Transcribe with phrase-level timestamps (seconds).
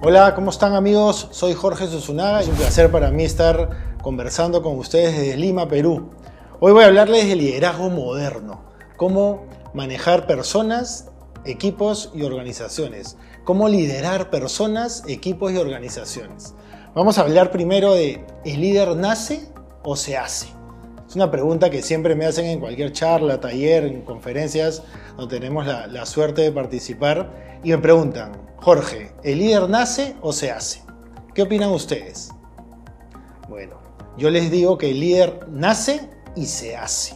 [0.00, 1.26] Hola, ¿cómo están amigos?
[1.32, 2.40] Soy Jorge Susunaga.
[2.40, 6.10] Es un placer para mí estar conversando con ustedes desde Lima, Perú.
[6.60, 8.62] Hoy voy a hablarles de liderazgo moderno,
[8.96, 11.08] cómo manejar personas,
[11.44, 16.54] equipos y organizaciones, cómo liderar personas, equipos y organizaciones.
[16.94, 19.48] Vamos a hablar primero de ¿el líder nace
[19.82, 20.46] o se hace?
[21.08, 24.84] Es una pregunta que siempre me hacen en cualquier charla, taller, en conferencias
[25.16, 30.32] donde tenemos la, la suerte de participar y me preguntan, Jorge, ¿el líder nace o
[30.32, 30.82] se hace?
[31.32, 32.30] ¿Qué opinan ustedes?
[33.48, 33.80] Bueno,
[34.16, 37.14] yo les digo que el líder nace y se hace.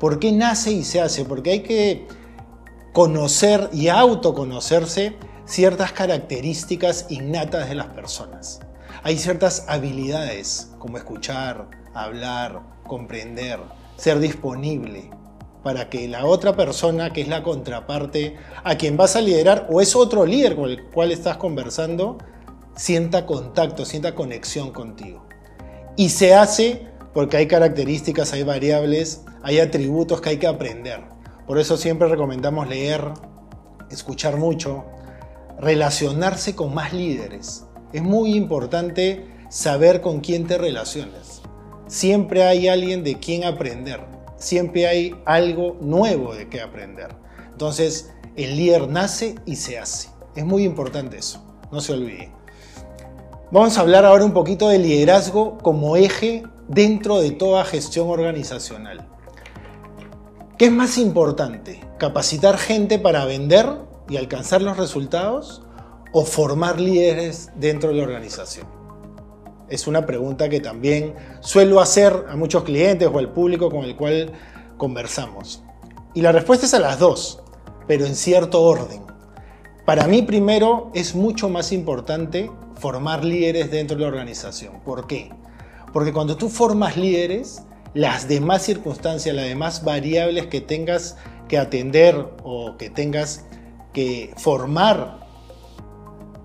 [0.00, 1.24] ¿Por qué nace y se hace?
[1.24, 2.08] Porque hay que
[2.92, 8.60] conocer y autoconocerse ciertas características innatas de las personas.
[9.04, 13.60] Hay ciertas habilidades como escuchar, hablar, comprender,
[13.96, 15.08] ser disponible
[15.64, 19.80] para que la otra persona, que es la contraparte, a quien vas a liderar o
[19.80, 22.18] es otro líder con el cual estás conversando,
[22.76, 25.26] sienta contacto, sienta conexión contigo.
[25.96, 31.00] Y se hace porque hay características, hay variables, hay atributos que hay que aprender.
[31.46, 33.02] Por eso siempre recomendamos leer,
[33.90, 34.84] escuchar mucho,
[35.58, 37.64] relacionarse con más líderes.
[37.94, 41.40] Es muy importante saber con quién te relacionas.
[41.86, 44.00] Siempre hay alguien de quien aprender.
[44.44, 47.16] Siempre hay algo nuevo de qué aprender.
[47.50, 50.10] Entonces, el líder nace y se hace.
[50.36, 51.42] Es muy importante eso.
[51.72, 52.30] No se olvide.
[53.50, 59.08] Vamos a hablar ahora un poquito de liderazgo como eje dentro de toda gestión organizacional.
[60.58, 61.80] ¿Qué es más importante?
[61.96, 63.66] ¿Capacitar gente para vender
[64.10, 65.62] y alcanzar los resultados
[66.12, 68.83] o formar líderes dentro de la organización?
[69.68, 73.96] Es una pregunta que también suelo hacer a muchos clientes o al público con el
[73.96, 74.32] cual
[74.76, 75.62] conversamos.
[76.14, 77.42] Y la respuesta es a las dos,
[77.86, 79.02] pero en cierto orden.
[79.84, 84.80] Para mí primero es mucho más importante formar líderes dentro de la organización.
[84.84, 85.30] ¿Por qué?
[85.92, 87.62] Porque cuando tú formas líderes,
[87.94, 91.16] las demás circunstancias, las demás variables que tengas
[91.48, 93.44] que atender o que tengas
[93.92, 95.20] que formar,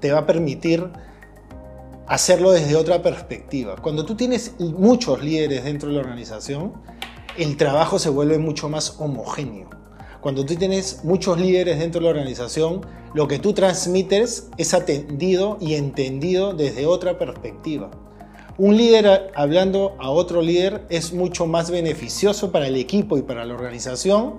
[0.00, 0.90] te va a permitir
[2.10, 3.76] hacerlo desde otra perspectiva.
[3.80, 6.72] Cuando tú tienes muchos líderes dentro de la organización,
[7.38, 9.70] el trabajo se vuelve mucho más homogéneo.
[10.20, 12.80] Cuando tú tienes muchos líderes dentro de la organización,
[13.14, 17.92] lo que tú transmites es atendido y entendido desde otra perspectiva.
[18.58, 23.44] Un líder hablando a otro líder es mucho más beneficioso para el equipo y para
[23.44, 24.38] la organización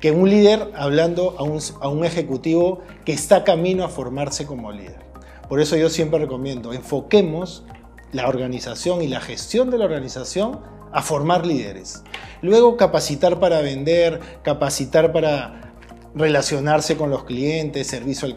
[0.00, 5.06] que un líder hablando a un, ejecutivo que está camino a formarse como líder.
[5.48, 7.64] Por eso yo siempre recomiendo, enfoquemos
[8.12, 10.60] la organización y la gestión de la organización
[10.92, 12.02] a formar líderes.
[12.42, 15.74] Luego capacitar para vender, capacitar para
[16.14, 18.28] relacionarse con los clientes, servicio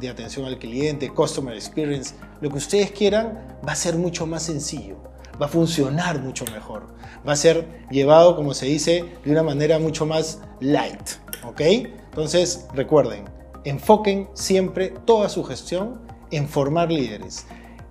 [0.00, 4.42] de atención al cliente, customer experience, lo que ustedes quieran, va a ser mucho más
[4.42, 4.96] sencillo,
[5.40, 6.88] va a funcionar mucho mejor,
[7.26, 11.10] va a ser llevado, como se dice, de una manera mucho más light,
[11.46, 11.60] ¿ok?
[11.60, 13.26] Entonces, recuerden,
[13.64, 17.46] enfoquen siempre toda su gestión en formar líderes.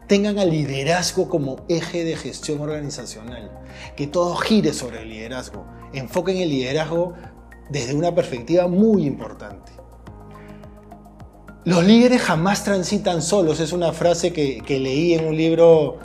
[0.08, 3.52] Tengan al liderazgo como eje de gestión organizacional,
[3.96, 5.66] que todo gire sobre el liderazgo.
[5.94, 7.14] Enfoquen el liderazgo
[7.70, 9.74] desde una perspectiva muy importante.
[11.66, 15.98] Los líderes jamás transitan solos, es una frase que, leí en un libro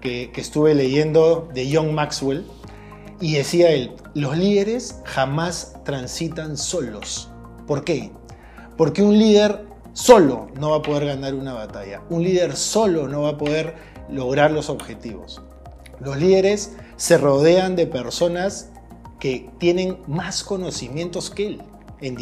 [0.00, 2.44] que, que estuve leyendo de John Maxwell,
[3.20, 7.30] y decía él, los líderes jamás transitan solos.
[7.66, 8.12] ¿Por qué?
[8.76, 9.66] Porque un líder
[9.98, 13.74] solo no va a poder ganar una batalla, un líder solo no va a poder
[14.08, 15.42] lograr los objetivos.
[15.98, 18.70] Los líderes se rodean de personas
[19.18, 21.62] que tienen más conocimientos que él
[22.00, 22.14] en,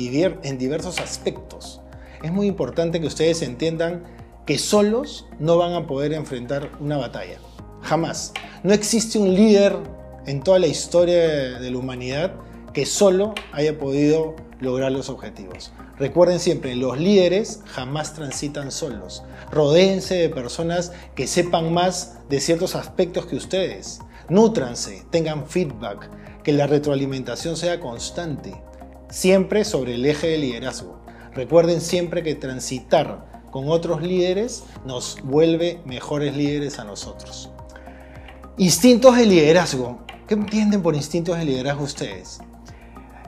[0.59, 1.83] diversos aspectos.
[2.23, 4.05] Es muy importante que ustedes entiendan
[4.47, 7.39] que solos no van a poder enfrentar una batalla.
[7.83, 8.33] Jamás.
[8.63, 9.77] No existe un líder
[10.25, 12.33] en toda la historia de la humanidad
[12.77, 15.73] que solo haya podido lograr los objetivos.
[15.99, 19.23] Recuerden siempre, los líderes jamás transitan solos.
[19.51, 24.01] Rodéense de personas que sepan más de ciertos aspectos que ustedes.
[24.29, 26.11] Nútranse, tengan feedback,
[26.43, 28.63] que la retroalimentación sea constante,
[29.09, 31.01] siempre sobre el eje de liderazgo.
[31.33, 37.49] Recuerden siempre que transitar con otros líderes nos vuelve mejores líderes a nosotros.
[38.59, 40.05] Instintos de liderazgo.
[40.29, 42.39] ¿Qué entienden por instintos de liderazgo ustedes?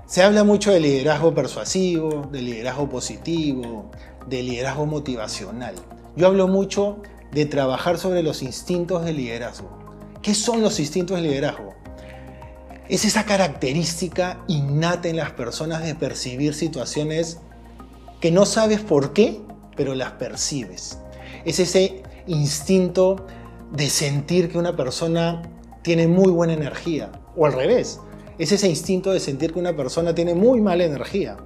[0.08, 3.90] Se habla mucho de liderazgo persuasivo, de liderazgo positivo,
[4.26, 5.74] de liderazgo motivacional.
[6.16, 9.68] Yo hablo mucho de trabajar sobre los instintos de liderazgo.
[10.22, 11.74] ¿Qué son los instintos de liderazgo?
[12.88, 17.36] es esa característica innata en las personas de percibir situaciones
[18.18, 19.42] que no sabes por qué,
[19.76, 20.98] pero las percibes.
[21.44, 23.26] es ese instinto
[23.72, 25.42] de sentir que una persona
[25.82, 28.00] tiene muy buena energía, o al revés,
[28.38, 31.36] es ese instinto de sentir que una persona tiene muy mala energía.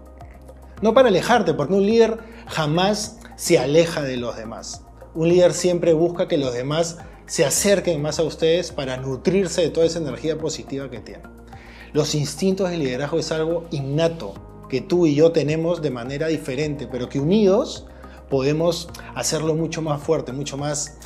[0.82, 4.82] No para alejarte, porque un líder jamás se aleja de los demás.
[5.14, 9.70] Un líder siempre busca que los demás se acerquen más a ustedes para nutrirse de
[9.70, 11.30] toda esa energía positiva que tienen.
[11.92, 14.34] Los instintos de liderazgo es algo innato
[14.68, 17.86] que tú y yo tenemos de manera diferente, pero que unidos
[18.28, 20.98] podemos hacerlo mucho más fuerte, mucho más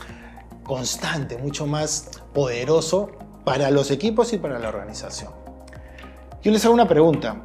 [0.62, 3.10] constante, mucho más poderoso
[3.44, 5.45] para los equipos y para la organización.
[6.46, 7.42] Yo les hago una pregunta.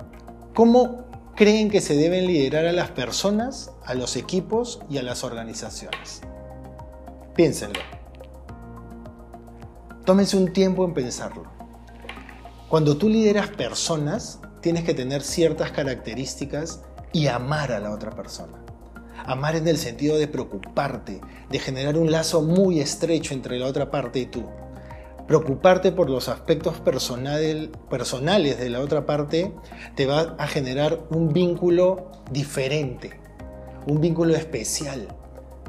[0.53, 1.06] ¿Cómo
[1.36, 6.21] creen que se deben liderar a las personas, a los equipos y a las organizaciones?
[7.36, 7.80] Piénsenlo.
[10.06, 11.45] Tómense un tiempo en pensarlo.
[12.69, 18.63] Cuando tú lideras personas, tienes que tener ciertas características y amar a la otra persona.
[19.25, 23.89] Amar en el sentido de preocuparte, de generar un lazo muy estrecho entre la otra
[23.89, 24.45] parte y tú.
[25.31, 29.54] Preocuparte por los aspectos personales de la otra parte
[29.95, 33.18] te va a generar un vínculo diferente,
[33.88, 35.07] un vínculo especial.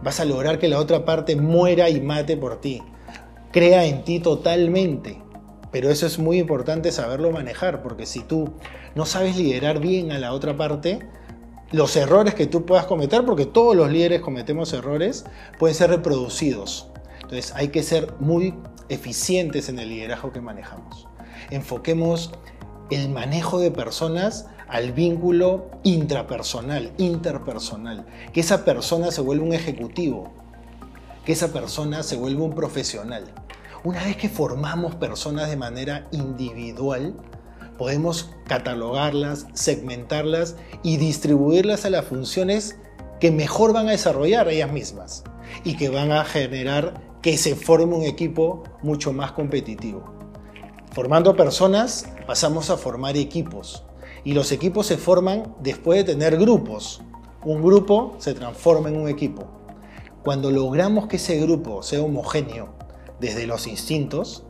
[0.02, 2.82] Vas a lograr que la otra parte muera y mate por ti.
[3.52, 5.22] Crea en ti totalmente.
[5.70, 8.54] Pero eso es muy importante saberlo manejar, porque si tú
[8.96, 11.08] no sabes liderar bien a la otra parte,
[11.70, 15.24] los errores que tú puedas cometer, porque todos los líderes cometemos errores,
[15.60, 16.88] pueden ser reproducidos.
[17.20, 18.54] Entonces hay que ser muy
[18.92, 21.08] eficientes en el liderazgo que manejamos.
[21.50, 22.32] Enfoquemos
[22.90, 30.32] el manejo de personas al vínculo intrapersonal, interpersonal, que esa persona se vuelva un ejecutivo,
[31.24, 33.24] que esa persona se vuelva un profesional.
[33.84, 37.14] Una vez que formamos personas de manera individual,
[37.78, 42.76] podemos catalogarlas, segmentarlas y distribuirlas a las funciones
[43.20, 45.24] que mejor van a desarrollar ellas mismas
[45.64, 50.02] y que van a generar que se forme un equipo mucho más competitivo.
[50.92, 53.84] Formando personas pasamos a formar equipos
[54.24, 57.00] y los equipos se forman después de tener grupos.
[57.44, 59.46] Un grupo se transforma en un equipo.
[60.24, 62.74] Cuando logramos que ese grupo sea homogéneo
[63.20, 64.44] desde los instintos,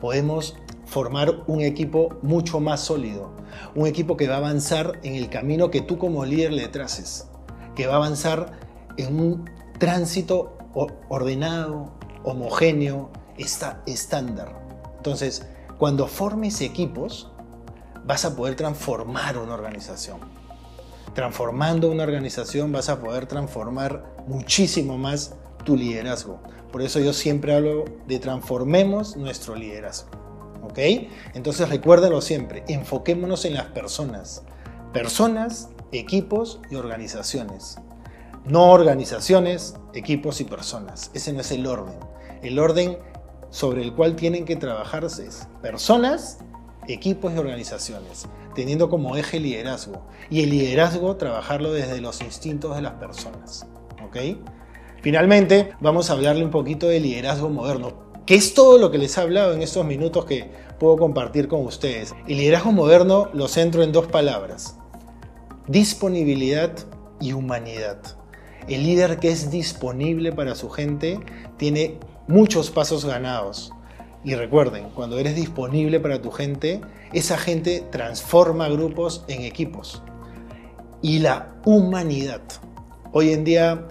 [0.00, 0.54] podemos
[0.84, 3.32] formar un equipo mucho más sólido,
[3.74, 7.28] un equipo que va a avanzar en el camino que tú como líder le traces,
[7.74, 8.52] que va a avanzar
[8.96, 10.56] en un tránsito
[11.08, 11.92] ordenado,
[12.28, 14.54] homogéneo, está estándar.
[14.98, 15.46] Entonces,
[15.78, 17.30] cuando formes equipos,
[18.04, 20.18] vas a poder transformar una organización.
[21.14, 25.34] Transformando una organización vas a poder transformar muchísimo más
[25.64, 26.40] tu liderazgo.
[26.70, 30.10] Por eso yo siempre hablo de transformemos nuestro liderazgo.
[30.62, 30.78] ¿Ok?
[31.34, 34.42] Entonces recuérdenlo siempre, enfoquémonos en las personas.
[34.92, 37.78] Personas, equipos y organizaciones.
[38.48, 41.10] No organizaciones, equipos y personas.
[41.14, 41.94] Ese no es el orden.
[42.42, 42.98] El orden
[43.50, 46.38] sobre el cual tienen que trabajarse es personas,
[46.86, 50.06] equipos y organizaciones, teniendo como eje liderazgo.
[50.30, 53.66] Y el liderazgo trabajarlo desde los instintos de las personas.
[54.06, 54.16] ¿Ok?
[55.02, 59.16] Finalmente, vamos a hablarle un poquito de liderazgo moderno que es todo lo que les
[59.16, 62.14] he hablado en estos minutos que puedo compartir con ustedes.
[62.26, 64.76] El liderazgo moderno lo centro en dos palabras,
[65.66, 66.72] disponibilidad
[67.20, 68.18] y humanidad.
[68.68, 71.18] El líder que es disponible para su gente
[71.56, 73.72] tiene muchos pasos ganados.
[74.24, 76.82] Y recuerden, cuando eres disponible para tu gente,
[77.14, 80.02] esa gente transforma grupos en equipos.
[81.00, 82.42] Y la humanidad.
[83.12, 83.88] Hoy en día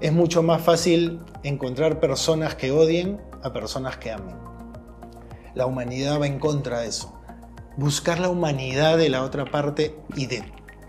[0.00, 4.34] es mucho más fácil encontrar personas que odien a personas que amen.
[5.54, 7.16] La humanidad va en contra de eso.
[7.76, 10.42] Buscar la humanidad de la otra parte y de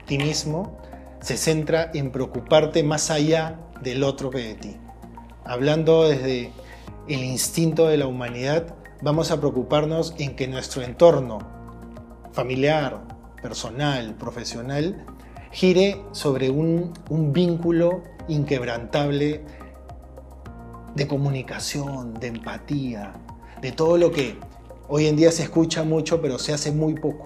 [0.07, 0.79] ti mismo
[1.27, 4.77] se centra en preocuparte más allá del otro que de ti.
[5.43, 6.53] Hablando desde
[7.09, 11.39] el instinto de la humanidad, vamos a preocuparnos en que nuestro entorno
[12.31, 13.03] familiar,
[13.41, 15.05] personal, profesional,
[15.51, 16.93] gire sobre un,
[17.33, 19.43] vínculo inquebrantable
[20.95, 23.11] de comunicación, de empatía,
[23.59, 24.37] de todo lo que
[24.87, 27.23] hoy en día se escucha mucho pero se hace muy poco.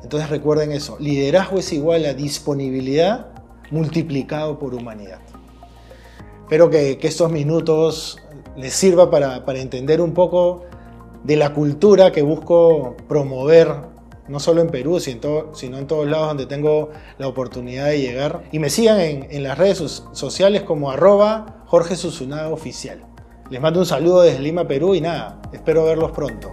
[0.00, 3.31] Entonces recuerden eso, liderazgo es igual a disponibilidad
[3.72, 5.18] multiplicado por humanidad.
[6.42, 8.18] Espero que, estos minutos
[8.56, 10.64] les sirva para, entender un poco
[11.24, 13.74] de la cultura que busco promover,
[14.28, 18.44] no solo en Perú, sino en, todos lados donde tengo la oportunidad de llegar.
[18.52, 23.00] Y me sigan en, las redes sociales como arroba Jorge Susunaga Oficial.
[23.48, 26.50] Les mando un saludo desde Lima, Perú y nada, espero verlos pronto.